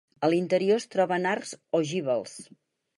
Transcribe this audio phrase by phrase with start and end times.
[0.27, 2.39] A l'interior es troben arcs ogivals.